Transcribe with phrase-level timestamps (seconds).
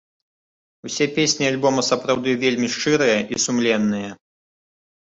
[0.87, 4.11] Усе песні альбома сапраўды вельмі шчырыя і сумленныя.